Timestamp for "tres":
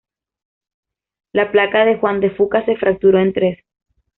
3.33-3.59